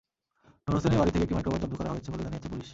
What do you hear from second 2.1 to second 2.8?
বলে জানিয়েছে পুলিশ।